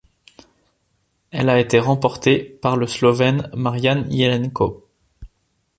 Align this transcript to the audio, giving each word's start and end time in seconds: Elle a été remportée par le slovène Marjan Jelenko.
Elle 1.29 1.47
a 1.49 1.59
été 1.59 1.77
remportée 1.79 2.39
par 2.43 2.75
le 2.75 2.87
slovène 2.87 3.51
Marjan 3.53 4.03
Jelenko. 4.09 4.89